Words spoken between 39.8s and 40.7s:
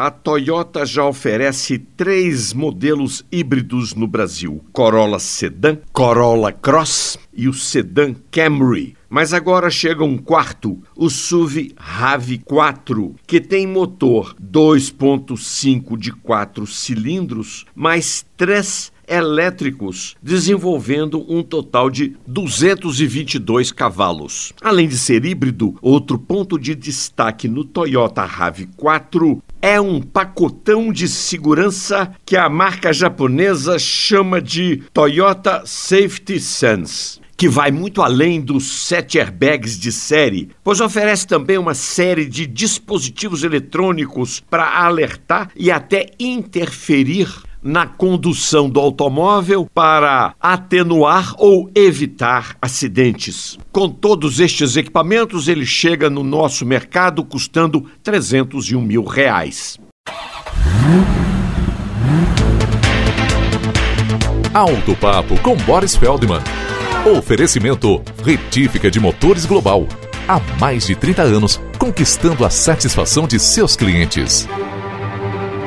de série,